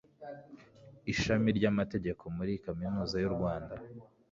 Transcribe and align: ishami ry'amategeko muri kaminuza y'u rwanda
ishami 1.13 1.49
ry'amategeko 1.57 2.23
muri 2.37 2.53
kaminuza 2.65 3.15
y'u 3.23 3.33
rwanda 3.35 3.75